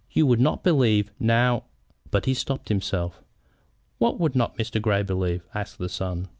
"You 0.09 0.25
would 0.25 0.39
not 0.39 0.63
believe, 0.63 1.11
now" 1.19 1.65
But 2.09 2.25
he 2.25 2.33
stopped 2.33 2.69
himself. 2.69 3.21
"What 3.99 4.19
would 4.19 4.35
not 4.35 4.57
Mr. 4.57 4.81
Grey 4.81 5.03
believe?" 5.03 5.43
asked 5.53 5.77
the 5.77 5.89
son. 5.89 6.27